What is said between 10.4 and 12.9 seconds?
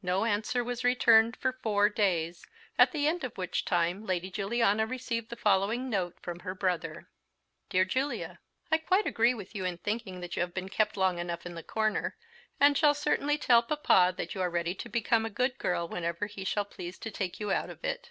have been kept long enough in the corner, and